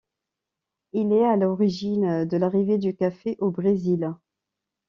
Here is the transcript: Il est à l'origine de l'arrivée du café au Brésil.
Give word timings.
Il 0.93 1.13
est 1.13 1.23
à 1.23 1.35
l'origine 1.35 2.25
de 2.25 2.35
l'arrivée 2.37 2.79
du 2.79 2.95
café 2.95 3.35
au 3.39 3.51
Brésil. 3.51 4.15